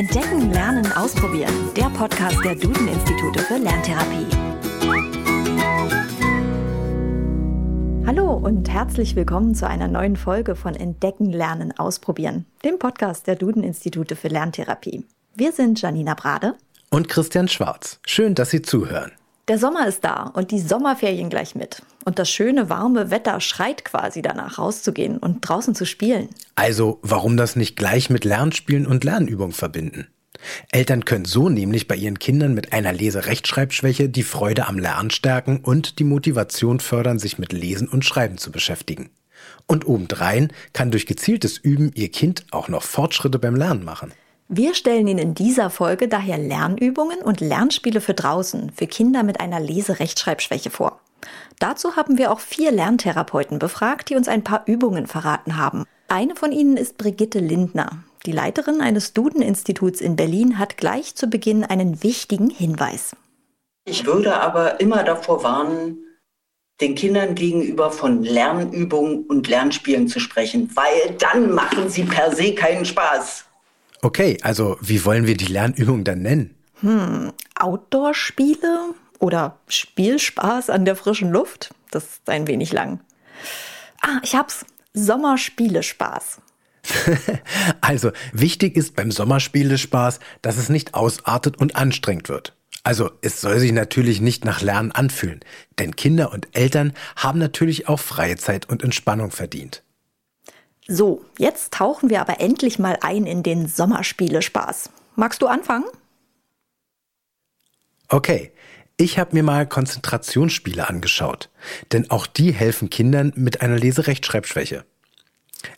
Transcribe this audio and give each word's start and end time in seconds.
Entdecken, 0.00 0.50
Lernen, 0.50 0.90
Ausprobieren. 0.92 1.52
Der 1.76 1.90
Podcast 1.90 2.42
der 2.42 2.54
Duden-Institute 2.54 3.38
für 3.40 3.58
Lerntherapie. 3.58 4.26
Hallo 8.06 8.32
und 8.32 8.70
herzlich 8.70 9.14
willkommen 9.14 9.54
zu 9.54 9.68
einer 9.68 9.88
neuen 9.88 10.16
Folge 10.16 10.56
von 10.56 10.74
Entdecken, 10.74 11.26
Lernen, 11.26 11.78
Ausprobieren, 11.78 12.46
dem 12.64 12.78
Podcast 12.78 13.26
der 13.26 13.36
Duden-Institute 13.36 14.16
für 14.16 14.28
Lerntherapie. 14.28 15.04
Wir 15.34 15.52
sind 15.52 15.82
Janina 15.82 16.14
Brade 16.14 16.54
und 16.88 17.10
Christian 17.10 17.48
Schwarz. 17.48 18.00
Schön, 18.06 18.34
dass 18.34 18.48
Sie 18.48 18.62
zuhören. 18.62 19.12
Der 19.50 19.58
Sommer 19.58 19.88
ist 19.88 20.04
da 20.04 20.30
und 20.32 20.52
die 20.52 20.60
Sommerferien 20.60 21.28
gleich 21.28 21.56
mit. 21.56 21.82
Und 22.04 22.20
das 22.20 22.30
schöne 22.30 22.70
warme 22.70 23.10
Wetter 23.10 23.40
schreit 23.40 23.84
quasi 23.84 24.22
danach, 24.22 24.60
rauszugehen 24.60 25.18
und 25.18 25.40
draußen 25.40 25.74
zu 25.74 25.86
spielen. 25.86 26.28
Also, 26.54 27.00
warum 27.02 27.36
das 27.36 27.56
nicht 27.56 27.74
gleich 27.74 28.10
mit 28.10 28.24
Lernspielen 28.24 28.86
und 28.86 29.02
Lernübungen 29.02 29.50
verbinden? 29.50 30.06
Eltern 30.70 31.04
können 31.04 31.24
so 31.24 31.48
nämlich 31.48 31.88
bei 31.88 31.96
ihren 31.96 32.20
Kindern 32.20 32.54
mit 32.54 32.72
einer 32.72 32.92
Leserechtschreibschwäche 32.92 34.08
die 34.08 34.22
Freude 34.22 34.68
am 34.68 34.78
Lernen 34.78 35.10
stärken 35.10 35.58
und 35.64 35.98
die 35.98 36.04
Motivation 36.04 36.78
fördern, 36.78 37.18
sich 37.18 37.40
mit 37.40 37.52
Lesen 37.52 37.88
und 37.88 38.04
Schreiben 38.04 38.38
zu 38.38 38.52
beschäftigen. 38.52 39.10
Und 39.66 39.84
obendrein 39.84 40.52
kann 40.74 40.92
durch 40.92 41.06
gezieltes 41.06 41.58
Üben 41.58 41.90
ihr 41.96 42.12
Kind 42.12 42.44
auch 42.52 42.68
noch 42.68 42.84
Fortschritte 42.84 43.40
beim 43.40 43.56
Lernen 43.56 43.84
machen. 43.84 44.12
Wir 44.52 44.74
stellen 44.74 45.06
Ihnen 45.06 45.20
in 45.20 45.34
dieser 45.34 45.70
Folge 45.70 46.08
daher 46.08 46.36
Lernübungen 46.36 47.22
und 47.22 47.40
Lernspiele 47.40 48.00
für 48.00 48.14
draußen 48.14 48.72
für 48.74 48.88
Kinder 48.88 49.22
mit 49.22 49.38
einer 49.38 49.60
Leserechtschreibschwäche 49.60 50.70
vor. 50.70 50.98
Dazu 51.60 51.94
haben 51.94 52.18
wir 52.18 52.32
auch 52.32 52.40
vier 52.40 52.72
Lerntherapeuten 52.72 53.60
befragt, 53.60 54.10
die 54.10 54.16
uns 54.16 54.26
ein 54.26 54.42
paar 54.42 54.64
Übungen 54.66 55.06
verraten 55.06 55.56
haben. 55.56 55.84
Eine 56.08 56.34
von 56.34 56.50
ihnen 56.50 56.76
ist 56.76 56.98
Brigitte 56.98 57.38
Lindner. 57.38 58.02
Die 58.26 58.32
Leiterin 58.32 58.80
eines 58.80 59.12
Duden-Instituts 59.12 60.00
in 60.00 60.16
Berlin 60.16 60.58
hat 60.58 60.76
gleich 60.76 61.14
zu 61.14 61.28
Beginn 61.28 61.62
einen 61.62 62.02
wichtigen 62.02 62.50
Hinweis. 62.50 63.14
Ich 63.84 64.04
würde 64.04 64.34
aber 64.40 64.80
immer 64.80 65.04
davor 65.04 65.44
warnen, 65.44 65.98
den 66.80 66.96
Kindern 66.96 67.36
gegenüber 67.36 67.92
von 67.92 68.24
Lernübungen 68.24 69.26
und 69.26 69.46
Lernspielen 69.46 70.08
zu 70.08 70.18
sprechen, 70.18 70.68
weil 70.74 71.14
dann 71.18 71.52
machen 71.52 71.88
sie 71.88 72.02
per 72.02 72.34
se 72.34 72.52
keinen 72.52 72.84
Spaß. 72.84 73.44
Okay, 74.02 74.38
also 74.42 74.78
wie 74.80 75.04
wollen 75.04 75.26
wir 75.26 75.36
die 75.36 75.46
Lernübung 75.46 76.04
dann 76.04 76.22
nennen? 76.22 76.54
Hm, 76.80 77.32
Outdoor-Spiele 77.58 78.94
oder 79.18 79.58
Spielspaß 79.68 80.70
an 80.70 80.84
der 80.84 80.96
frischen 80.96 81.30
Luft? 81.30 81.74
Das 81.90 82.04
ist 82.04 82.30
ein 82.30 82.46
wenig 82.46 82.72
lang. 82.72 83.00
Ah, 84.00 84.20
ich 84.22 84.34
hab's. 84.34 84.64
Sommerspielespaß. 84.94 86.40
also 87.80 88.10
wichtig 88.32 88.76
ist 88.76 88.96
beim 88.96 89.10
Sommerspielespaß, 89.12 90.18
dass 90.42 90.56
es 90.56 90.68
nicht 90.68 90.94
ausartet 90.94 91.58
und 91.58 91.76
anstrengend 91.76 92.28
wird. 92.28 92.56
Also 92.82 93.10
es 93.20 93.40
soll 93.40 93.58
sich 93.58 93.72
natürlich 93.72 94.20
nicht 94.20 94.44
nach 94.44 94.62
Lernen 94.62 94.90
anfühlen, 94.90 95.40
denn 95.78 95.94
Kinder 95.94 96.32
und 96.32 96.48
Eltern 96.52 96.94
haben 97.14 97.38
natürlich 97.38 97.88
auch 97.88 98.00
freie 98.00 98.36
Zeit 98.36 98.68
und 98.68 98.82
Entspannung 98.82 99.30
verdient. 99.30 99.82
So, 100.92 101.24
jetzt 101.38 101.72
tauchen 101.72 102.10
wir 102.10 102.20
aber 102.20 102.40
endlich 102.40 102.80
mal 102.80 102.98
ein 103.00 103.24
in 103.24 103.44
den 103.44 103.68
Sommerspielespaß. 103.68 104.90
Magst 105.14 105.40
du 105.40 105.46
anfangen? 105.46 105.84
Okay, 108.08 108.50
ich 108.96 109.16
habe 109.16 109.36
mir 109.36 109.44
mal 109.44 109.68
Konzentrationsspiele 109.68 110.88
angeschaut, 110.88 111.48
denn 111.92 112.10
auch 112.10 112.26
die 112.26 112.50
helfen 112.50 112.90
Kindern 112.90 113.32
mit 113.36 113.60
einer 113.62 113.76
Leserechtschreibschwäche. 113.76 114.84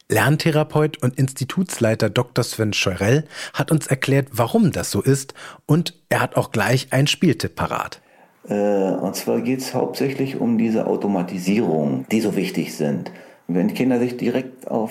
Lerntherapeut 0.09 1.03
und 1.03 1.19
Institutsleiter 1.19 2.09
Dr. 2.09 2.43
Sven 2.43 2.73
Scheurell 2.73 3.27
hat 3.53 3.71
uns 3.71 3.89
erklärt, 3.89 4.29
warum 4.33 4.73
das 4.73 4.91
so 4.91 5.03
ist 5.03 5.35
und 5.67 5.93
er 6.09 6.23
hat 6.23 6.37
auch 6.37 6.53
gleich 6.53 6.91
einen 6.91 7.07
Spieltipp 7.07 7.55
parat. 7.55 8.01
Äh, 8.49 8.55
und 8.55 9.15
zwar 9.15 9.43
geht 9.43 9.61
es 9.61 9.75
hauptsächlich 9.75 10.41
um 10.41 10.57
diese 10.57 10.87
Automatisierung, 10.87 12.07
die 12.11 12.23
so 12.23 12.35
wichtig 12.35 12.75
sind. 12.75 13.13
Wenn 13.55 13.75
Kinder 13.75 13.99
sich 13.99 14.17
direkt 14.17 14.71
auf 14.71 14.91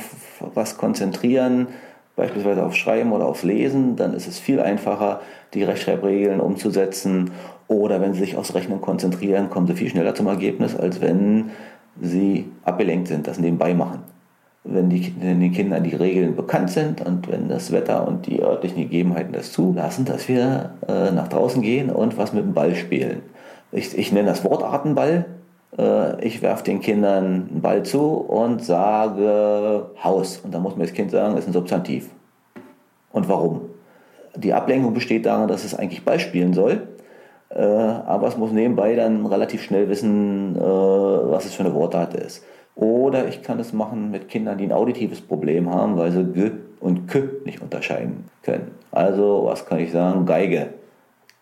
was 0.53 0.77
konzentrieren, 0.77 1.67
beispielsweise 2.15 2.63
auf 2.63 2.75
Schreiben 2.75 3.11
oder 3.13 3.25
auf 3.25 3.43
Lesen, 3.43 3.95
dann 3.95 4.13
ist 4.13 4.27
es 4.27 4.39
viel 4.39 4.59
einfacher, 4.59 5.21
die 5.53 5.63
Rechtschreibregeln 5.63 6.39
umzusetzen. 6.39 7.31
Oder 7.67 8.01
wenn 8.01 8.13
sie 8.13 8.19
sich 8.19 8.35
aufs 8.35 8.53
Rechnen 8.53 8.81
konzentrieren, 8.81 9.49
kommen 9.49 9.67
sie 9.67 9.73
viel 9.73 9.89
schneller 9.89 10.13
zum 10.13 10.27
Ergebnis, 10.27 10.75
als 10.75 11.01
wenn 11.01 11.51
sie 12.01 12.49
abgelenkt 12.63 13.07
sind, 13.07 13.27
das 13.27 13.39
nebenbei 13.39 13.73
machen. 13.73 14.03
Wenn, 14.63 14.89
die, 14.89 15.13
wenn 15.19 15.39
den 15.39 15.53
Kindern 15.53 15.83
die 15.83 15.95
Regeln 15.95 16.35
bekannt 16.35 16.69
sind 16.69 17.03
und 17.03 17.31
wenn 17.31 17.49
das 17.49 17.71
Wetter 17.71 18.07
und 18.07 18.27
die 18.27 18.41
örtlichen 18.41 18.77
Gegebenheiten 18.77 19.33
das 19.33 19.51
zulassen, 19.51 20.05
dass 20.05 20.27
wir 20.27 20.75
äh, 20.87 21.11
nach 21.11 21.29
draußen 21.29 21.63
gehen 21.63 21.89
und 21.89 22.17
was 22.17 22.33
mit 22.33 22.43
dem 22.43 22.53
Ball 22.53 22.75
spielen. 22.75 23.21
Ich, 23.71 23.97
ich 23.97 24.11
nenne 24.11 24.27
das 24.27 24.43
Wortartenball, 24.43 25.25
ich 26.21 26.41
werfe 26.41 26.65
den 26.65 26.81
Kindern 26.81 27.47
einen 27.49 27.61
Ball 27.61 27.83
zu 27.83 28.01
und 28.01 28.63
sage 28.63 29.89
Haus. 30.03 30.41
Und 30.43 30.53
dann 30.53 30.61
muss 30.61 30.75
mir 30.75 30.83
das 30.83 30.93
Kind 30.93 31.11
sagen, 31.11 31.37
ist 31.37 31.47
ein 31.47 31.53
Substantiv. 31.53 32.09
Und 33.13 33.29
warum? 33.29 33.61
Die 34.35 34.53
Ablenkung 34.53 34.93
besteht 34.93 35.25
darin, 35.25 35.47
dass 35.47 35.63
es 35.63 35.73
eigentlich 35.73 36.03
Ball 36.03 36.19
spielen 36.19 36.53
soll. 36.53 36.87
Äh, 37.49 37.61
aber 37.61 38.27
es 38.27 38.37
muss 38.37 38.51
nebenbei 38.51 38.95
dann 38.95 39.25
relativ 39.25 39.63
schnell 39.63 39.89
wissen, 39.89 40.55
äh, 40.55 40.59
was 40.61 41.45
es 41.45 41.53
für 41.53 41.63
eine 41.63 41.73
Wortart 41.73 42.13
ist. 42.13 42.43
Oder 42.75 43.27
ich 43.27 43.43
kann 43.43 43.59
es 43.59 43.73
machen 43.73 44.11
mit 44.11 44.29
Kindern, 44.29 44.57
die 44.57 44.63
ein 44.63 44.71
auditives 44.71 45.19
Problem 45.19 45.69
haben, 45.69 45.97
weil 45.97 46.11
sie 46.11 46.23
G 46.23 46.51
und 46.79 47.07
K 47.07 47.23
nicht 47.45 47.61
unterscheiden 47.61 48.25
können. 48.43 48.71
Also, 48.91 49.43
was 49.45 49.65
kann 49.65 49.79
ich 49.79 49.91
sagen? 49.91 50.25
Geige. 50.25 50.69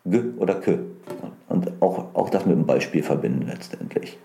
G 0.05 0.21
oder 0.37 0.55
K. 0.55 0.79
Und 1.47 1.81
auch, 1.81 2.13
auch 2.13 2.29
das 2.29 2.45
mit 2.45 2.55
dem 2.55 2.65
Beispiel 2.65 3.03
verbinden 3.03 3.47
letztendlich. 3.47 4.17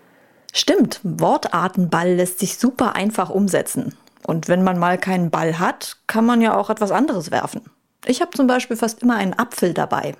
Stimmt, 0.53 1.01
Wortartenball 1.03 2.13
lässt 2.13 2.39
sich 2.39 2.57
super 2.57 2.95
einfach 2.95 3.29
umsetzen. 3.29 3.95
Und 4.25 4.47
wenn 4.47 4.63
man 4.63 4.79
mal 4.79 4.97
keinen 4.97 5.29
Ball 5.29 5.59
hat, 5.59 5.97
kann 6.07 6.25
man 6.25 6.41
ja 6.41 6.55
auch 6.57 6.69
etwas 6.69 6.91
anderes 6.91 7.31
werfen. 7.31 7.61
Ich 8.05 8.21
habe 8.21 8.31
zum 8.31 8.47
Beispiel 8.47 8.77
fast 8.77 9.01
immer 9.01 9.15
einen 9.15 9.37
Apfel 9.37 9.73
dabei. 9.73 10.15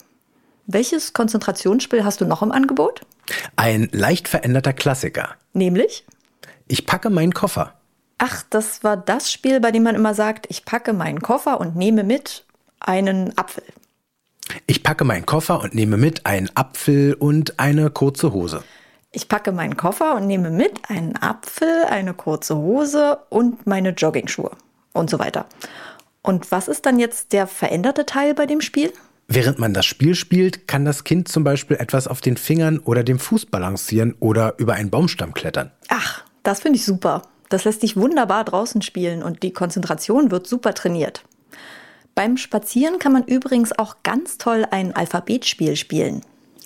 Welches 0.68 1.14
Konzentrationsspiel 1.14 2.04
hast 2.04 2.22
du 2.22 2.26
noch 2.26 2.42
im 2.42 2.52
Angebot? 2.52 3.02
Ein 3.56 3.88
leicht 3.92 4.28
veränderter 4.28 4.74
Klassiker. 4.74 5.30
Nämlich? 5.54 6.06
Ich 6.68 6.86
packe 6.86 7.10
meinen 7.10 7.34
Koffer. 7.34 7.74
Ach, 8.18 8.44
das 8.50 8.84
war 8.84 8.98
das 8.98 9.32
Spiel, 9.32 9.60
bei 9.60 9.72
dem 9.72 9.84
man 9.84 9.96
immer 9.96 10.14
sagt, 10.14 10.48
ich 10.50 10.66
packe 10.66 10.94
meinen 10.94 11.22
Koffer 11.22 11.60
und 11.60 11.76
nehme 11.76 12.04
mit 12.04 12.46
einen 12.80 13.38
Apfel. 13.38 13.64
Ich 14.68 14.82
packe 14.82 15.04
meinen 15.04 15.28
Koffer 15.28 15.62
und 15.62 15.76
nehme 15.76 15.96
mit 15.96 16.26
einen 16.26 16.50
Apfel 16.56 17.14
und 17.14 17.60
eine 17.60 17.92
kurze 17.92 18.34
Hose. 18.34 18.64
Ich 19.12 19.28
packe 19.28 19.52
meinen 19.52 19.78
Koffer 19.78 20.16
und 20.16 20.26
nehme 20.26 20.50
mit 20.50 20.90
einen 20.90 21.16
Apfel, 21.18 21.86
eine 21.88 22.16
kurze 22.16 22.58
Hose 22.58 23.20
und 23.30 23.68
meine 23.68 23.90
Joggingschuhe 23.90 24.52
und 24.92 25.10
so 25.12 25.20
weiter. 25.20 25.46
Und 26.24 26.52
was 26.52 26.68
ist 26.68 26.88
dann 26.88 26.98
jetzt 26.98 27.32
der 27.32 27.46
veränderte 27.46 28.08
Teil 28.08 28.34
bei 28.34 28.48
dem 28.48 28.60
Spiel? 28.60 28.92
Während 29.28 29.60
man 29.60 29.76
das 29.76 29.86
Spiel 29.86 30.16
spielt, 30.16 30.68
kann 30.68 30.84
das 30.84 31.04
Kind 31.04 31.28
zum 31.28 31.44
Beispiel 31.44 31.78
etwas 31.78 32.08
auf 32.08 32.22
den 32.22 32.36
Fingern 32.36 32.80
oder 32.80 33.04
dem 33.04 33.20
Fuß 33.20 33.46
balancieren 33.46 34.16
oder 34.20 34.56
über 34.58 34.74
einen 34.74 34.90
Baumstamm 34.90 35.36
klettern. 35.36 35.72
Ach, 35.90 36.24
das 36.42 36.62
finde 36.62 36.78
ich 36.78 36.86
super. 36.86 37.22
Das 37.50 37.66
lässt 37.66 37.82
sich 37.82 37.96
wunderbar 37.96 38.44
draußen 38.44 38.82
spielen 38.82 39.22
und 39.22 39.44
die 39.44 39.54
Konzentration 39.54 40.32
wird 40.32 40.48
super 40.48 40.74
trainiert. 40.74 41.24
Beim 42.16 42.38
Spazieren 42.38 42.98
kann 42.98 43.12
man 43.12 43.26
übrigens 43.26 43.78
auch 43.78 43.98
ganz 44.04 44.38
toll 44.38 44.66
ein 44.72 44.96
Alphabetspiel 44.96 45.76
spielen. 45.76 46.22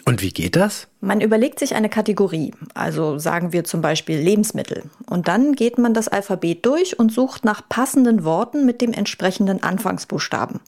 Und 0.06 0.22
wie 0.22 0.32
geht 0.32 0.56
das? 0.56 0.88
Man 1.02 1.22
überlegt 1.22 1.60
sich 1.60 1.76
eine 1.76 1.90
Kategorie, 1.90 2.54
also 2.76 3.18
sagen 3.18 3.52
wir 3.52 3.64
zum 3.64 3.82
Beispiel 3.82 4.18
Lebensmittel. 4.20 4.84
Und 5.08 5.28
dann 5.28 5.54
geht 5.54 5.78
man 5.78 5.94
das 5.94 6.08
Alphabet 6.08 6.66
durch 6.66 6.98
und 7.00 7.12
sucht 7.12 7.46
nach 7.46 7.68
passenden 7.68 8.24
Worten 8.24 8.66
mit 8.66 8.80
dem 8.82 8.94
entsprechenden 8.94 9.62
Anfangsbuchstaben. 9.64 10.62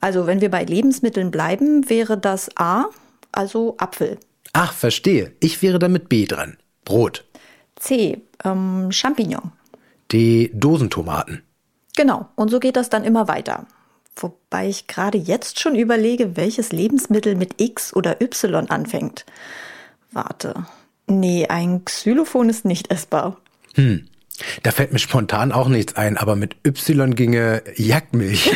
Also 0.00 0.26
wenn 0.26 0.40
wir 0.40 0.50
bei 0.50 0.64
Lebensmitteln 0.64 1.30
bleiben, 1.30 1.88
wäre 1.90 2.16
das 2.16 2.50
A, 2.56 2.86
also 3.30 3.76
Apfel. 3.78 4.18
Ach, 4.52 4.72
verstehe. 4.72 5.32
Ich 5.40 5.60
wäre 5.62 5.78
dann 5.78 5.92
mit 5.92 6.08
B 6.08 6.24
dran. 6.24 6.56
Brot. 6.84 7.24
C, 7.76 8.22
ähm, 8.44 8.90
Champignon. 8.90 9.52
D, 10.10 10.50
Dosentomaten. 10.54 11.42
Genau, 11.96 12.28
und 12.36 12.50
so 12.50 12.58
geht 12.58 12.76
das 12.76 12.90
dann 12.90 13.04
immer 13.04 13.28
weiter. 13.28 13.66
Wobei 14.20 14.68
ich 14.68 14.86
gerade 14.86 15.18
jetzt 15.18 15.60
schon 15.60 15.76
überlege, 15.76 16.36
welches 16.36 16.72
Lebensmittel 16.72 17.36
mit 17.36 17.60
X 17.60 17.94
oder 17.94 18.20
Y 18.20 18.68
anfängt. 18.68 19.24
Warte. 20.10 20.66
Nee, 21.06 21.46
ein 21.48 21.84
Xylophon 21.84 22.48
ist 22.48 22.64
nicht 22.64 22.90
essbar. 22.90 23.40
Hm. 23.74 24.08
Da 24.62 24.70
fällt 24.70 24.92
mir 24.92 24.98
spontan 24.98 25.52
auch 25.52 25.68
nichts 25.68 25.96
ein, 25.96 26.16
aber 26.16 26.36
mit 26.36 26.56
Y 26.64 27.14
ginge 27.14 27.62
Jagdmilch. 27.76 28.52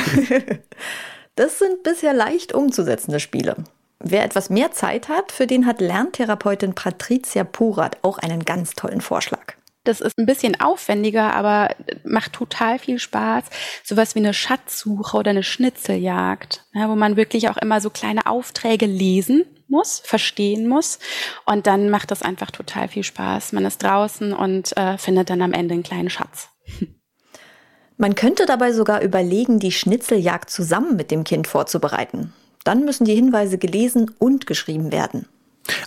das 1.34 1.58
sind 1.58 1.82
bisher 1.82 2.12
leicht 2.12 2.52
umzusetzende 2.52 3.20
Spiele. 3.20 3.56
Wer 3.98 4.24
etwas 4.24 4.50
mehr 4.50 4.72
Zeit 4.72 5.08
hat, 5.08 5.32
für 5.32 5.46
den 5.46 5.66
hat 5.66 5.80
Lerntherapeutin 5.80 6.74
Patricia 6.74 7.44
Purat 7.44 7.98
auch 8.02 8.18
einen 8.18 8.44
ganz 8.44 8.74
tollen 8.74 9.00
Vorschlag. 9.00 9.54
Das 9.84 10.00
ist 10.00 10.16
ein 10.16 10.26
bisschen 10.26 10.60
aufwendiger, 10.60 11.34
aber 11.34 11.74
macht 12.04 12.34
total 12.34 12.78
viel 12.78 12.98
Spaß. 12.98 13.44
Sowas 13.82 14.14
wie 14.14 14.20
eine 14.20 14.32
Schatzsuche 14.32 15.16
oder 15.16 15.30
eine 15.30 15.42
Schnitzeljagd, 15.42 16.64
ja, 16.72 16.88
wo 16.88 16.94
man 16.94 17.16
wirklich 17.16 17.48
auch 17.48 17.56
immer 17.56 17.80
so 17.80 17.90
kleine 17.90 18.26
Aufträge 18.26 18.86
lesen 18.86 19.44
muss, 19.66 20.00
verstehen 20.04 20.68
muss. 20.68 21.00
Und 21.46 21.66
dann 21.66 21.90
macht 21.90 22.12
das 22.12 22.22
einfach 22.22 22.52
total 22.52 22.86
viel 22.88 23.02
Spaß. 23.02 23.52
Man 23.52 23.64
ist 23.64 23.82
draußen 23.82 24.32
und 24.32 24.76
äh, 24.76 24.98
findet 24.98 25.30
dann 25.30 25.42
am 25.42 25.52
Ende 25.52 25.74
einen 25.74 25.82
kleinen 25.82 26.10
Schatz. 26.10 26.50
Man 27.96 28.14
könnte 28.14 28.46
dabei 28.46 28.72
sogar 28.72 29.02
überlegen, 29.02 29.58
die 29.58 29.72
Schnitzeljagd 29.72 30.50
zusammen 30.50 30.96
mit 30.96 31.10
dem 31.10 31.24
Kind 31.24 31.46
vorzubereiten. 31.46 32.32
Dann 32.64 32.84
müssen 32.84 33.04
die 33.04 33.14
Hinweise 33.14 33.58
gelesen 33.58 34.10
und 34.18 34.46
geschrieben 34.46 34.92
werden. 34.92 35.28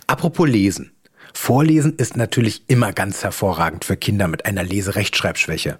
Apropos 0.07 0.47
Lesen. 0.47 0.94
Vorlesen 1.37 1.97
ist 1.97 2.15
natürlich 2.15 2.63
immer 2.69 2.93
ganz 2.93 3.23
hervorragend 3.23 3.83
für 3.85 3.97
Kinder 3.97 4.27
mit 4.27 4.45
einer 4.45 4.63
Leserechtschreibschwäche. 4.63 5.77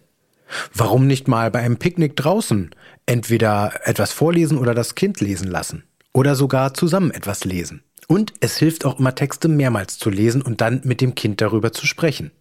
Warum 0.73 1.07
nicht 1.07 1.27
mal 1.27 1.49
bei 1.49 1.59
einem 1.59 1.77
Picknick 1.77 2.15
draußen 2.17 2.69
entweder 3.05 3.71
etwas 3.85 4.11
vorlesen 4.11 4.59
oder 4.59 4.75
das 4.75 4.95
Kind 4.95 5.21
lesen 5.21 5.47
lassen? 5.47 5.85
Oder 6.13 6.35
sogar 6.35 6.73
zusammen 6.73 7.09
etwas 7.09 7.45
lesen. 7.45 7.83
Und 8.07 8.33
es 8.41 8.57
hilft 8.57 8.85
auch 8.85 8.99
immer 8.99 9.15
Texte 9.15 9.47
mehrmals 9.47 9.97
zu 9.97 10.09
lesen 10.09 10.41
und 10.41 10.61
dann 10.61 10.81
mit 10.83 11.01
dem 11.01 11.15
Kind 11.15 11.41
darüber 11.41 11.71
zu 11.71 11.87
sprechen. 11.87 12.31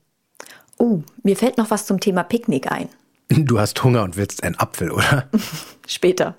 Oh, 0.76 1.02
mir 1.22 1.36
fällt 1.36 1.56
noch 1.56 1.70
was 1.70 1.86
zum 1.86 2.00
Thema 2.00 2.24
Picknick 2.24 2.70
ein. 2.70 2.88
Du 3.28 3.58
hast 3.58 3.82
Hunger 3.82 4.02
und 4.02 4.16
willst 4.16 4.42
einen 4.42 4.58
Apfel, 4.58 4.90
oder? 4.90 5.30
Später. 5.86 6.34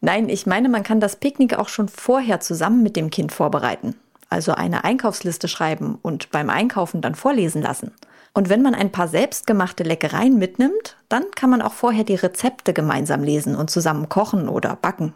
Nein, 0.00 0.28
ich 0.28 0.44
meine, 0.44 0.68
man 0.68 0.82
kann 0.82 1.00
das 1.00 1.16
Picknick 1.16 1.54
auch 1.54 1.68
schon 1.68 1.88
vorher 1.88 2.40
zusammen 2.40 2.82
mit 2.82 2.96
dem 2.96 3.10
Kind 3.10 3.32
vorbereiten 3.32 3.94
also 4.28 4.52
eine 4.52 4.84
Einkaufsliste 4.84 5.48
schreiben 5.48 5.98
und 6.02 6.30
beim 6.30 6.50
Einkaufen 6.50 7.00
dann 7.00 7.14
vorlesen 7.14 7.62
lassen. 7.62 7.92
Und 8.34 8.48
wenn 8.48 8.62
man 8.62 8.74
ein 8.74 8.92
paar 8.92 9.08
selbstgemachte 9.08 9.82
Leckereien 9.82 10.38
mitnimmt, 10.38 10.96
dann 11.08 11.24
kann 11.34 11.48
man 11.48 11.62
auch 11.62 11.72
vorher 11.72 12.04
die 12.04 12.16
Rezepte 12.16 12.74
gemeinsam 12.74 13.22
lesen 13.22 13.56
und 13.56 13.70
zusammen 13.70 14.08
kochen 14.08 14.48
oder 14.48 14.76
backen. 14.76 15.14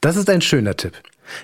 Das 0.00 0.16
ist 0.16 0.30
ein 0.30 0.40
schöner 0.40 0.76
Tipp. 0.76 0.94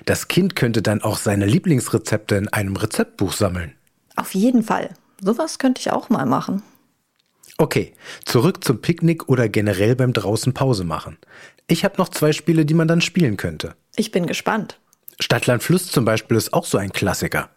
Das 0.05 0.27
Kind 0.27 0.55
könnte 0.55 0.81
dann 0.81 1.01
auch 1.01 1.17
seine 1.17 1.45
Lieblingsrezepte 1.45 2.35
in 2.35 2.47
einem 2.47 2.75
Rezeptbuch 2.75 3.33
sammeln. 3.33 3.75
Auf 4.15 4.33
jeden 4.33 4.63
Fall. 4.63 4.89
Sowas 5.21 5.59
könnte 5.59 5.79
ich 5.79 5.91
auch 5.91 6.09
mal 6.09 6.25
machen. 6.25 6.63
Okay, 7.57 7.93
zurück 8.25 8.63
zum 8.63 8.81
Picknick 8.81 9.29
oder 9.29 9.47
generell 9.47 9.95
beim 9.95 10.13
draußen 10.13 10.53
Pause 10.53 10.83
machen. 10.83 11.17
Ich 11.67 11.85
habe 11.85 11.97
noch 11.97 12.09
zwei 12.09 12.31
Spiele, 12.31 12.65
die 12.65 12.73
man 12.73 12.87
dann 12.87 13.01
spielen 13.01 13.37
könnte. 13.37 13.75
Ich 13.95 14.11
bin 14.11 14.25
gespannt. 14.25 14.79
Stadtland 15.21 15.61
Fluss 15.61 15.91
zum 15.91 16.03
Beispiel 16.03 16.35
ist 16.35 16.53
auch 16.53 16.65
so 16.65 16.77
ein 16.77 16.91
Klassiker. 16.91 17.49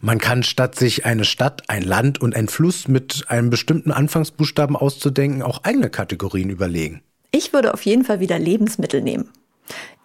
Man 0.00 0.18
kann 0.18 0.42
statt 0.42 0.76
sich 0.76 1.04
eine 1.04 1.24
Stadt, 1.24 1.64
ein 1.68 1.82
Land 1.82 2.20
und 2.20 2.34
ein 2.34 2.48
Fluss 2.48 2.88
mit 2.88 3.24
einem 3.28 3.50
bestimmten 3.50 3.92
Anfangsbuchstaben 3.92 4.76
auszudenken, 4.76 5.42
auch 5.42 5.64
eigene 5.64 5.90
Kategorien 5.90 6.48
überlegen. 6.48 7.02
Ich 7.30 7.52
würde 7.52 7.74
auf 7.74 7.82
jeden 7.82 8.04
Fall 8.04 8.20
wieder 8.20 8.38
Lebensmittel 8.38 9.02
nehmen. 9.02 9.28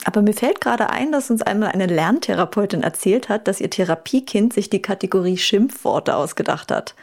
Aber 0.04 0.22
mir 0.22 0.34
fällt 0.34 0.62
gerade 0.62 0.90
ein, 0.90 1.12
dass 1.12 1.30
uns 1.30 1.42
einmal 1.42 1.70
eine 1.70 1.88
Lerntherapeutin 1.88 2.84
erzählt 2.84 3.30
hat, 3.30 3.48
dass 3.48 3.60
ihr 3.60 3.70
Therapiekind 3.70 4.54
sich 4.54 4.70
die 4.70 4.82
Kategorie 4.82 5.38
Schimpfworte 5.38 6.16
ausgedacht 6.16 6.72
hat. 6.72 6.96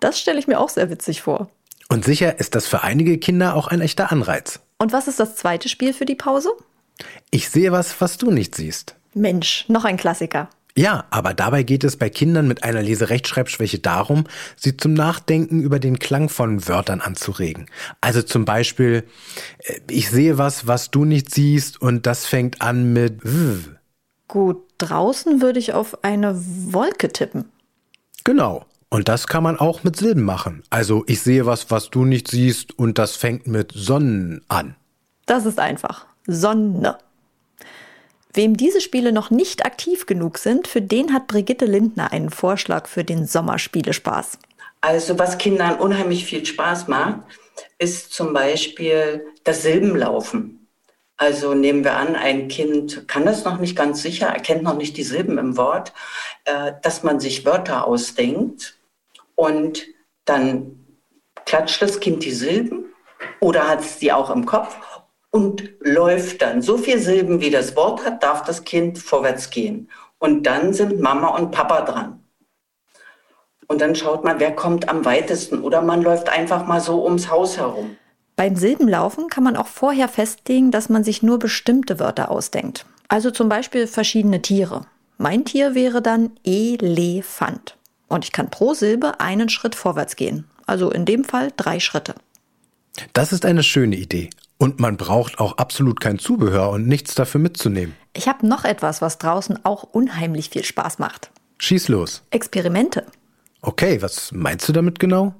Das 0.00 0.18
stelle 0.18 0.38
ich 0.38 0.46
mir 0.46 0.60
auch 0.60 0.68
sehr 0.68 0.90
witzig 0.90 1.22
vor. 1.22 1.48
Und 1.88 2.04
sicher 2.04 2.38
ist 2.38 2.54
das 2.54 2.66
für 2.66 2.82
einige 2.82 3.18
Kinder 3.18 3.54
auch 3.54 3.68
ein 3.68 3.80
echter 3.80 4.12
Anreiz. 4.12 4.60
Und 4.78 4.92
was 4.92 5.08
ist 5.08 5.20
das 5.20 5.36
zweite 5.36 5.68
Spiel 5.68 5.92
für 5.92 6.04
die 6.04 6.14
Pause? 6.14 6.50
Ich 7.30 7.48
sehe 7.48 7.72
was, 7.72 8.00
was 8.00 8.18
du 8.18 8.30
nicht 8.30 8.54
siehst. 8.54 8.96
Mensch, 9.14 9.64
noch 9.68 9.84
ein 9.84 9.96
Klassiker. 9.96 10.48
Ja, 10.74 11.04
aber 11.10 11.34
dabei 11.34 11.64
geht 11.64 11.84
es 11.84 11.96
bei 11.96 12.08
Kindern 12.08 12.48
mit 12.48 12.64
einer 12.64 12.82
Leserechtschreibschwäche 12.82 13.78
darum, 13.78 14.24
sie 14.56 14.76
zum 14.76 14.94
Nachdenken 14.94 15.60
über 15.60 15.78
den 15.78 15.98
Klang 15.98 16.30
von 16.30 16.66
Wörtern 16.66 17.02
anzuregen. 17.02 17.66
Also 18.00 18.22
zum 18.22 18.46
Beispiel, 18.46 19.04
äh, 19.58 19.80
ich 19.90 20.08
sehe 20.08 20.38
was, 20.38 20.66
was 20.66 20.90
du 20.90 21.04
nicht 21.04 21.32
siehst 21.34 21.80
und 21.80 22.06
das 22.06 22.24
fängt 22.24 22.62
an 22.62 22.92
mit 22.92 23.22
w. 23.22 23.58
Gut, 24.28 24.64
draußen 24.78 25.42
würde 25.42 25.58
ich 25.58 25.74
auf 25.74 26.04
eine 26.04 26.34
Wolke 26.72 27.08
tippen. 27.12 27.50
Genau. 28.24 28.64
Und 28.88 29.08
das 29.08 29.26
kann 29.26 29.42
man 29.42 29.58
auch 29.58 29.84
mit 29.84 29.96
Silben 29.96 30.22
machen. 30.22 30.62
Also 30.70 31.04
ich 31.06 31.20
sehe 31.20 31.44
was, 31.44 31.70
was 31.70 31.90
du 31.90 32.04
nicht 32.04 32.28
siehst 32.28 32.78
und 32.78 32.98
das 32.98 33.16
fängt 33.16 33.46
mit 33.46 33.72
Sonnen 33.74 34.42
an. 34.48 34.74
Das 35.26 35.44
ist 35.46 35.58
einfach. 35.58 36.06
Sonne. 36.26 36.98
Wem 38.34 38.56
diese 38.56 38.80
Spiele 38.80 39.12
noch 39.12 39.30
nicht 39.30 39.66
aktiv 39.66 40.06
genug 40.06 40.38
sind, 40.38 40.66
für 40.66 40.80
den 40.80 41.12
hat 41.12 41.26
Brigitte 41.26 41.66
Lindner 41.66 42.12
einen 42.12 42.30
Vorschlag 42.30 42.88
für 42.88 43.04
den 43.04 43.26
Sommerspielespaß. 43.26 44.38
Also 44.80 45.18
was 45.18 45.36
Kindern 45.38 45.76
unheimlich 45.76 46.24
viel 46.24 46.44
Spaß 46.44 46.88
macht, 46.88 47.20
ist 47.78 48.12
zum 48.12 48.32
Beispiel 48.32 49.26
das 49.44 49.62
Silbenlaufen. 49.62 50.66
Also 51.18 51.54
nehmen 51.54 51.84
wir 51.84 51.94
an, 51.94 52.16
ein 52.16 52.48
Kind 52.48 53.06
kann 53.06 53.26
das 53.26 53.44
noch 53.44 53.58
nicht 53.58 53.76
ganz 53.76 54.02
sicher, 54.02 54.28
erkennt 54.28 54.62
noch 54.62 54.76
nicht 54.76 54.96
die 54.96 55.04
Silben 55.04 55.38
im 55.38 55.56
Wort, 55.56 55.92
äh, 56.44 56.72
dass 56.82 57.02
man 57.02 57.20
sich 57.20 57.44
Wörter 57.44 57.86
ausdenkt 57.86 58.78
und 59.36 59.84
dann 60.24 60.84
klatscht 61.44 61.82
das 61.82 62.00
Kind 62.00 62.24
die 62.24 62.32
Silben 62.32 62.86
oder 63.40 63.68
hat 63.68 63.80
es 63.80 63.98
die 63.98 64.12
auch 64.12 64.30
im 64.30 64.46
Kopf 64.46 64.74
und 65.32 65.70
läuft 65.80 66.42
dann. 66.42 66.62
So 66.62 66.78
viele 66.78 67.00
Silben, 67.00 67.40
wie 67.40 67.50
das 67.50 67.74
Wort 67.74 68.04
hat, 68.04 68.22
darf 68.22 68.44
das 68.44 68.62
Kind 68.62 68.98
vorwärts 68.98 69.50
gehen. 69.50 69.90
Und 70.18 70.44
dann 70.44 70.72
sind 70.72 71.00
Mama 71.00 71.28
und 71.28 71.50
Papa 71.50 71.80
dran. 71.80 72.22
Und 73.66 73.80
dann 73.80 73.96
schaut 73.96 74.22
man, 74.22 74.38
wer 74.38 74.54
kommt 74.54 74.88
am 74.88 75.04
weitesten. 75.04 75.60
Oder 75.62 75.80
man 75.80 76.02
läuft 76.02 76.28
einfach 76.28 76.66
mal 76.66 76.80
so 76.80 77.04
ums 77.04 77.30
Haus 77.30 77.56
herum. 77.56 77.96
Beim 78.36 78.56
Silbenlaufen 78.56 79.28
kann 79.28 79.42
man 79.42 79.56
auch 79.56 79.66
vorher 79.66 80.08
festlegen, 80.08 80.70
dass 80.70 80.88
man 80.88 81.02
sich 81.02 81.22
nur 81.22 81.38
bestimmte 81.38 81.98
Wörter 81.98 82.30
ausdenkt. 82.30 82.84
Also 83.08 83.30
zum 83.30 83.48
Beispiel 83.48 83.86
verschiedene 83.86 84.42
Tiere. 84.42 84.86
Mein 85.16 85.44
Tier 85.44 85.74
wäre 85.74 86.02
dann 86.02 86.32
Elefant. 86.44 87.78
Und 88.08 88.24
ich 88.26 88.32
kann 88.32 88.50
pro 88.50 88.74
Silbe 88.74 89.20
einen 89.20 89.48
Schritt 89.48 89.74
vorwärts 89.74 90.16
gehen. 90.16 90.44
Also 90.66 90.90
in 90.90 91.06
dem 91.06 91.24
Fall 91.24 91.52
drei 91.56 91.80
Schritte. 91.80 92.14
Das 93.14 93.32
ist 93.32 93.46
eine 93.46 93.62
schöne 93.62 93.96
Idee. 93.96 94.28
Und 94.62 94.78
man 94.78 94.96
braucht 94.96 95.40
auch 95.40 95.58
absolut 95.58 95.98
kein 95.98 96.20
Zubehör 96.20 96.70
und 96.70 96.86
nichts 96.86 97.16
dafür 97.16 97.40
mitzunehmen. 97.40 97.96
Ich 98.12 98.28
habe 98.28 98.46
noch 98.46 98.64
etwas, 98.64 99.02
was 99.02 99.18
draußen 99.18 99.64
auch 99.64 99.82
unheimlich 99.82 100.50
viel 100.50 100.62
Spaß 100.62 101.00
macht. 101.00 101.32
Schieß 101.58 101.88
los. 101.88 102.22
Experimente. 102.30 103.04
Okay, 103.60 104.00
was 104.02 104.30
meinst 104.30 104.68
du 104.68 104.72
damit 104.72 105.00
genau? 105.00 105.34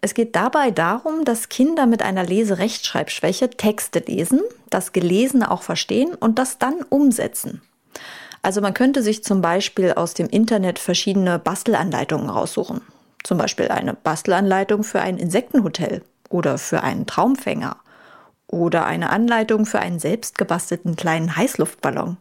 Es 0.00 0.14
geht 0.14 0.36
dabei 0.36 0.70
darum, 0.70 1.24
dass 1.24 1.48
Kinder 1.48 1.86
mit 1.86 2.02
einer 2.02 2.22
Leserechtschreibschwäche 2.22 3.50
Texte 3.50 4.04
lesen, 4.06 4.40
das 4.68 4.92
Gelesene 4.92 5.50
auch 5.50 5.62
verstehen 5.62 6.14
und 6.14 6.38
das 6.38 6.58
dann 6.58 6.82
umsetzen. 6.88 7.62
Also 8.40 8.60
man 8.60 8.72
könnte 8.72 9.02
sich 9.02 9.24
zum 9.24 9.40
Beispiel 9.40 9.94
aus 9.94 10.14
dem 10.14 10.28
Internet 10.28 10.78
verschiedene 10.78 11.40
Bastelanleitungen 11.40 12.30
raussuchen. 12.30 12.82
Zum 13.24 13.36
Beispiel 13.36 13.66
eine 13.66 13.94
Bastelanleitung 13.94 14.84
für 14.84 15.00
ein 15.00 15.18
Insektenhotel 15.18 16.04
oder 16.28 16.56
für 16.56 16.84
einen 16.84 17.06
Traumfänger 17.06 17.76
oder 18.50 18.86
eine 18.86 19.10
Anleitung 19.10 19.66
für 19.66 19.78
einen 19.78 19.98
selbstgebastelten 19.98 20.96
kleinen 20.96 21.36
Heißluftballon. 21.36 22.16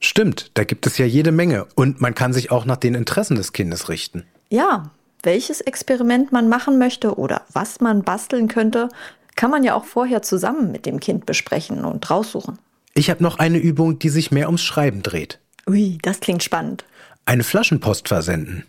Stimmt, 0.00 0.50
da 0.54 0.64
gibt 0.64 0.86
es 0.86 0.98
ja 0.98 1.06
jede 1.06 1.32
Menge 1.32 1.66
und 1.74 2.00
man 2.00 2.14
kann 2.14 2.32
sich 2.32 2.50
auch 2.50 2.66
nach 2.66 2.76
den 2.76 2.94
Interessen 2.94 3.36
des 3.36 3.52
Kindes 3.52 3.88
richten. 3.88 4.24
Ja, 4.50 4.90
welches 5.22 5.62
Experiment 5.62 6.30
man 6.32 6.48
machen 6.48 6.78
möchte 6.78 7.18
oder 7.18 7.42
was 7.52 7.80
man 7.80 8.02
basteln 8.02 8.48
könnte, 8.48 8.90
kann 9.36 9.50
man 9.50 9.64
ja 9.64 9.74
auch 9.74 9.86
vorher 9.86 10.22
zusammen 10.22 10.70
mit 10.70 10.86
dem 10.86 11.00
Kind 11.00 11.26
besprechen 11.26 11.84
und 11.84 12.10
raussuchen. 12.10 12.58
Ich 12.92 13.10
habe 13.10 13.22
noch 13.22 13.38
eine 13.38 13.58
Übung, 13.58 13.98
die 13.98 14.10
sich 14.10 14.30
mehr 14.30 14.46
ums 14.46 14.62
Schreiben 14.62 15.02
dreht. 15.02 15.40
Ui, 15.66 15.98
das 16.02 16.20
klingt 16.20 16.42
spannend. 16.42 16.84
Eine 17.24 17.42
Flaschenpost 17.42 18.08
versenden. 18.08 18.66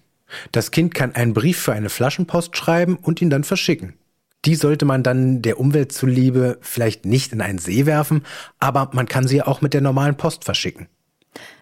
Das 0.51 0.71
Kind 0.71 0.95
kann 0.95 1.13
einen 1.13 1.33
Brief 1.33 1.59
für 1.59 1.73
eine 1.73 1.89
Flaschenpost 1.89 2.55
schreiben 2.55 2.95
und 2.95 3.21
ihn 3.21 3.29
dann 3.29 3.43
verschicken. 3.43 3.93
Die 4.45 4.55
sollte 4.55 4.85
man 4.85 5.01
dann 5.01 5.41
der 5.41 5.59
Umwelt 5.59 5.91
zuliebe 5.91 6.57
vielleicht 6.61 7.05
nicht 7.05 7.33
in 7.33 7.41
einen 7.41 7.57
See 7.57 7.85
werfen, 7.85 8.23
aber 8.59 8.89
man 8.93 9.07
kann 9.07 9.27
sie 9.27 9.41
auch 9.41 9.61
mit 9.61 9.73
der 9.73 9.81
normalen 9.81 10.15
Post 10.15 10.45
verschicken. 10.45 10.87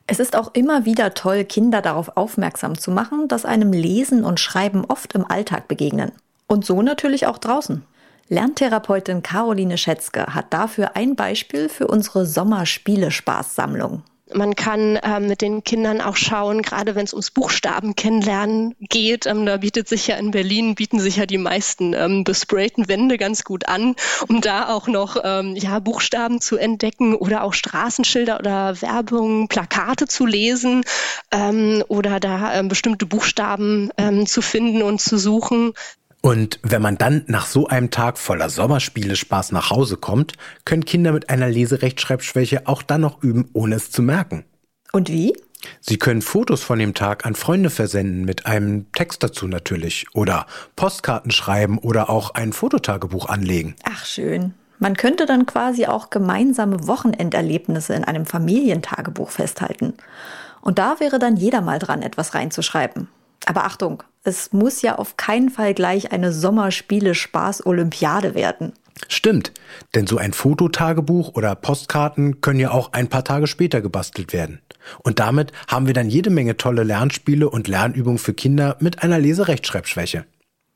Es 0.06 0.20
ist 0.20 0.36
auch 0.36 0.54
immer 0.54 0.86
wieder 0.86 1.13
toll, 1.13 1.46
Kinder 1.46 1.82
darauf 1.82 2.18
aufmerksam 2.18 2.78
zu 2.78 2.92
machen, 2.92 3.28
dass 3.30 3.46
einem 3.46 3.72
Lesen 3.72 4.25
und 4.25 4.40
Schreiben 4.40 4.84
oft 4.86 5.13
im 5.16 5.25
Alltag 5.30 5.70
begegnen. 5.70 6.12
Und 6.48 6.66
so 6.66 6.82
natürlich 6.82 7.25
auch 7.25 7.38
draußen. 7.38 7.84
Lerntherapeutin 8.28 9.24
Caroline 9.24 9.78
Schätzke 9.78 10.36
hat 10.36 10.54
dafür 10.54 10.96
ein 10.96 11.16
Beispiel 11.16 11.70
für 11.70 11.88
unsere 11.88 12.25
Sommerspielespaßsammlung. 12.25 14.04
Man 14.32 14.56
kann 14.56 14.98
ähm, 15.03 15.27
mit 15.27 15.42
den 15.42 15.65
Kindern 15.65 16.00
auch 16.00 16.15
schauen, 16.15 16.62
gerade 16.62 16.96
wenn 16.96 17.03
es 17.03 17.13
ums 17.13 17.30
Buchstaben 17.30 17.96
kennenlernen 17.96 18.74
geht. 18.80 19.25
Ähm, 19.25 19.46
da 19.46 19.58
bietet 19.58 19.89
sich 19.89 20.08
ja 20.08 20.15
in 20.15 20.32
Berlin, 20.32 20.75
bieten 20.75 21.01
sich 21.01 21.18
ja 21.18 21.25
die 21.25 21.38
meisten 21.38 21.94
ähm, 21.94 22.24
besprayten 22.24 22.88
Wände 22.88 23.18
ganz 23.18 23.44
gut 23.44 23.68
an, 23.68 23.96
um 24.30 24.39
da 24.39 24.70
auch 24.70 24.88
noch 24.88 25.18
ähm, 25.22 25.58
ja, 25.58 25.80
Buchstaben 25.80 26.39
zu 26.39 26.56
entdecken 26.58 27.15
oder 27.15 27.44
auch 27.44 27.53
Straßenschilder 27.53 28.39
oder 28.39 28.82
Werbung, 28.82 29.50
Plakate 29.50 30.08
zu 30.08 30.25
lesen 30.25 30.86
ähm, 31.32 31.84
oder 31.89 32.22
da 32.22 32.53
ähm, 32.53 32.70
bestimmte 32.70 33.06
Buchstaben 33.06 33.92
zu 34.25 34.42
finden 34.42 34.82
und 34.82 35.01
zu 35.01 35.18
suchen. 35.18 35.74
Und 36.25 36.58
wenn 36.63 36.82
man 36.82 36.98
dann 36.98 37.25
nach 37.27 37.46
so 37.46 37.68
einem 37.68 37.92
Tag 37.92 38.18
voller 38.18 38.50
Sommerspiele-Spaß 38.50 39.51
nach 39.51 39.72
Hause 39.72 39.98
kommt, 39.98 40.34
können 40.63 40.86
Kinder 40.86 41.12
mit 41.12 41.30
einer 41.30 41.50
Leserechtschreibschwäche 41.50 42.65
auch 42.65 42.82
dann 42.82 43.01
noch 43.01 43.22
üben, 43.22 43.50
ohne 43.51 43.75
es 43.75 43.92
zu 43.92 44.01
merken. 44.01 44.46
Und 44.94 45.10
wie? 45.10 45.36
Sie 45.82 45.98
können 45.98 46.22
Fotos 46.22 46.63
von 46.63 46.80
dem 46.80 46.94
Tag 46.94 47.25
an 47.25 47.36
Freunde 47.36 47.70
versenden, 47.70 48.24
mit 48.24 48.46
einem 48.46 48.89
Text 48.94 49.22
dazu 49.22 49.50
natürlich, 49.50 50.06
oder 50.13 50.48
Postkarten 50.77 51.32
schreiben 51.32 51.77
oder 51.77 52.10
auch 52.10 52.34
ein 52.36 52.53
Fototagebuch 52.53 53.25
anlegen. 53.27 53.75
Ach 53.84 54.06
schön. 54.06 54.53
Man 54.80 54.96
könnte 54.96 55.25
dann 55.25 55.46
quasi 55.46 55.88
auch 55.88 56.10
gemeinsame 56.10 56.88
Wochenenderlebnisse 56.88 57.96
in 57.96 58.06
einem 58.06 58.25
Familientagebuch 58.25 59.30
festhalten. 59.30 59.94
Und 60.62 60.80
da 60.80 61.01
wäre 61.01 61.20
dann 61.20 61.36
jeder 61.36 61.60
mal 61.60 61.80
dran, 61.80 62.01
etwas 62.01 62.34
reinzuschreiben. 62.34 63.10
Aber 63.45 63.65
Achtung, 63.65 64.03
es 64.23 64.53
muss 64.53 64.81
ja 64.81 64.97
auf 64.97 65.17
keinen 65.17 65.50
Fall 65.50 65.73
gleich 65.73 66.12
eine 66.12 66.31
Sommerspiele-Spaß-Olympiade 66.31 68.35
werden. 68.35 68.73
Stimmt, 69.07 69.51
denn 69.95 70.07
so 70.07 70.17
ein 70.17 70.33
Fototagebuch 70.33 71.35
oder 71.35 71.55
Postkarten 71.55 72.41
können 72.41 72.59
ja 72.59 72.71
auch 72.71 72.93
ein 72.93 73.09
paar 73.09 73.23
Tage 73.23 73.47
später 73.47 73.81
gebastelt 73.81 74.33
werden. 74.33 74.59
Und 75.00 75.19
damit 75.19 75.51
haben 75.67 75.88
wir 75.88 75.93
dann 75.93 76.09
jede 76.09 76.29
Menge 76.29 76.57
tolle 76.57 76.83
Lernspiele 76.83 77.50
und 77.50 77.67
Lernübungen 77.67 78.19
für 78.19 78.33
Kinder 78.33 78.77
mit 78.79 79.03
einer 79.03 79.19
Leserechtschreibschwäche. 79.19 80.25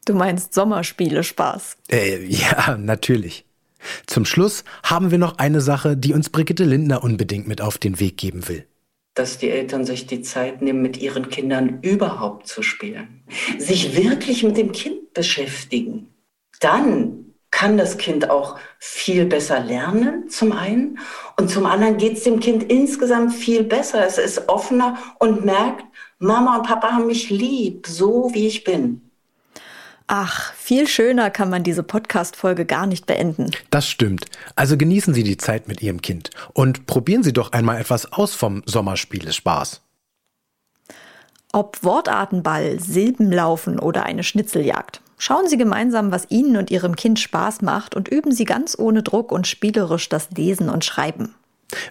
Du 0.06 0.14
meinst 0.14 0.54
Sommerspiele 0.54 1.24
Spaß? 1.24 1.78
Äh, 1.92 2.26
ja, 2.26 2.78
natürlich. 2.78 3.46
Zum 4.06 4.26
Schluss 4.26 4.64
haben 4.84 5.12
wir 5.12 5.18
noch 5.18 5.38
eine 5.38 5.62
Sache, 5.62 5.96
die 5.96 6.14
uns 6.14 6.30
Brigitte 6.30 6.64
Lindner 6.64 7.04
unbedingt 7.04 7.48
mit 7.48 7.62
auf 7.62 7.78
den 7.78 8.00
Weg 8.00 8.18
geben 8.18 8.48
will. 8.48 8.66
Dass 9.18 9.40
die 9.40 9.50
Eltern 9.50 9.84
sich 9.84 10.06
die 10.06 10.22
Zeit 10.22 10.62
nehmen, 10.62 10.82
mit 10.82 10.98
ihren 10.98 11.30
Kindern 11.30 11.80
überhaupt 11.82 12.48
zu 12.48 12.62
spielen. 12.62 13.24
Sich 13.58 13.98
wirklich 13.98 14.44
mit 14.44 14.58
dem 14.58 14.72
Kind 14.72 15.14
beschäftigen. 15.14 16.14
Dann 16.60 17.34
kann 17.50 17.78
das 17.78 17.98
Kind 17.98 18.30
auch 18.30 18.60
viel 18.78 19.26
besser 19.26 19.60
lernen, 19.60 20.30
zum 20.30 20.52
einen. 20.52 21.00
Und 21.40 21.50
zum 21.50 21.66
anderen 21.66 21.98
geht 21.98 22.18
es 22.18 22.24
dem 22.24 22.40
Kind 22.40 22.64
insgesamt 22.72 23.34
viel 23.34 23.64
besser. 23.64 24.06
Es 24.06 24.20
ist 24.20 24.48
offener 24.48 24.98
und 25.18 25.46
merkt, 25.46 25.86
Mama 26.20 26.58
und 26.58 26.68
Papa 26.68 26.92
haben 26.92 27.08
mich 27.08 27.32
lieb, 27.32 27.88
so 27.88 28.30
wie 28.34 28.46
ich 28.46 28.64
bin. 28.64 29.07
Ach, 30.10 30.54
viel 30.54 30.88
schöner 30.88 31.30
kann 31.30 31.50
man 31.50 31.64
diese 31.64 31.84
Podcast-Folge 31.84 32.66
gar 32.66 32.88
nicht 32.88 33.06
beenden. 33.06 33.52
Das 33.72 33.90
stimmt. 33.90 34.26
Also 34.56 34.78
genießen 34.78 35.14
Sie 35.14 35.24
die 35.24 35.36
Zeit 35.36 35.68
mit 35.68 35.82
Ihrem 35.82 36.02
Kind 36.02 36.30
und 36.54 36.86
probieren 36.86 37.24
Sie 37.24 37.34
doch 37.34 37.52
einmal 37.52 37.82
etwas 37.82 38.14
aus 38.14 38.34
vom 38.34 38.64
Sommerspiele 38.66 39.34
Spaß. 39.34 39.82
Ob 41.52 41.84
Wortartenball, 41.84 42.80
Silbenlaufen 42.80 43.80
oder 43.80 44.04
eine 44.04 44.24
Schnitzeljagd. 44.24 45.02
Schauen 45.18 45.50
Sie 45.50 45.58
gemeinsam, 45.58 46.12
was 46.12 46.30
Ihnen 46.30 46.56
und 46.56 46.72
Ihrem 46.72 46.96
Kind 46.96 47.20
Spaß 47.20 47.62
macht 47.62 47.94
und 47.94 48.08
üben 48.08 48.32
Sie 48.32 48.46
ganz 48.46 48.80
ohne 48.80 49.04
Druck 49.04 49.34
und 49.34 49.46
spielerisch 49.46 50.08
das 50.08 50.30
Lesen 50.32 50.70
und 50.70 50.86
Schreiben. 50.86 51.36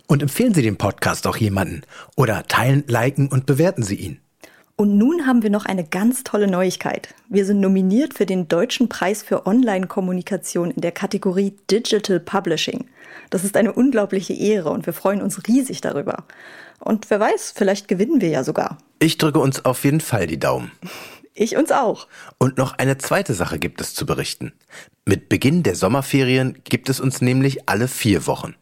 Und 0.07 0.23
empfehlen 0.23 0.55
Sie 0.55 0.63
den 0.63 0.77
Podcast 0.77 1.27
auch 1.27 1.37
jemanden 1.37 1.83
oder 2.17 2.45
teilen, 2.45 2.85
liken 2.87 3.27
und 3.29 3.47
bewerten 3.47 3.83
Sie 3.83 3.97
ihn. 3.97 4.21
Und 4.83 4.99
nun 4.99 5.29
haben 5.29 5.45
wir 5.45 5.51
noch 5.51 5.65
eine 5.65 5.85
ganz 5.85 6.25
tolle 6.25 6.49
Neuigkeit. 6.49 7.15
Wir 7.29 7.45
sind 7.45 7.61
nominiert 7.61 8.15
für 8.15 8.27
den 8.27 8.49
Deutschen 8.49 8.89
Preis 8.89 9.23
für 9.23 9.47
Online-Kommunikation 9.47 10.73
in 10.73 10.81
der 10.81 10.91
Kategorie 10.91 11.55
Digital 11.71 12.19
Publishing. 12.19 12.87
Das 13.31 13.45
ist 13.45 13.57
eine 13.57 13.73
unglaubliche 13.75 14.33
Ehre 14.33 14.71
und 14.71 14.85
wir 14.85 14.93
freuen 14.93 15.23
uns 15.23 15.47
riesig 15.47 15.83
darüber. 15.83 16.25
Und 16.81 17.11
wer 17.11 17.21
weiß, 17.21 17.53
vielleicht 17.55 17.87
gewinnen 17.87 18.21
wir 18.21 18.31
ja 18.31 18.43
sogar. 18.43 18.77
Ich 18.99 19.19
drücke 19.19 19.39
uns 19.39 19.65
auf 19.65 19.85
jeden 19.85 20.01
Fall 20.01 20.27
die 20.27 20.41
Daumen. 20.41 20.73
Ich 21.33 21.57
uns 21.57 21.71
auch. 21.71 22.09
Und 22.39 22.59
noch 22.59 22.77
eine 22.77 22.99
zweite 22.99 23.35
Sache 23.35 23.61
gibt 23.61 23.81
es 23.81 23.95
zu 23.95 24.05
berichten. 24.05 24.53
Mit 25.05 25.29
Beginn 25.29 25.63
der 25.63 25.77
Sommerferien 25.77 26.59
gibt 26.65 26.89
es 26.89 26.99
uns 26.99 27.21
nämlich 27.21 27.69
alle 27.69 27.87
vier 27.87 28.27
Wochen. 28.27 28.57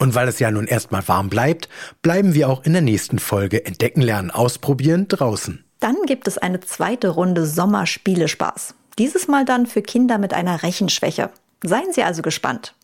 Und 0.00 0.14
weil 0.14 0.26
es 0.28 0.38
ja 0.38 0.50
nun 0.50 0.66
erstmal 0.66 1.06
warm 1.06 1.28
bleibt, 1.28 1.68
bleiben 2.00 2.34
wir 2.34 2.48
auch 2.48 2.64
in 2.64 2.72
der 2.72 2.80
nächsten 2.82 3.18
Folge 3.18 3.66
Entdecken, 3.66 4.00
Lernen, 4.00 4.30
Ausprobieren 4.30 5.08
draußen. 5.08 5.62
Dann 5.78 5.96
gibt 6.06 6.26
es 6.26 6.38
eine 6.38 6.60
zweite 6.60 7.10
Runde 7.10 7.46
Sommerspielespaß. 7.46 8.74
Dieses 8.98 9.28
Mal 9.28 9.44
dann 9.44 9.66
für 9.66 9.82
Kinder 9.82 10.18
mit 10.18 10.32
einer 10.32 10.62
Rechenschwäche. 10.62 11.30
Seien 11.62 11.92
Sie 11.92 12.02
also 12.02 12.22
gespannt. 12.22 12.74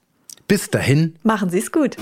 Bis 0.46 0.70
dahin. 0.70 1.16
Machen 1.22 1.48
Sie 1.48 1.58
es 1.58 1.72
gut. 1.72 1.96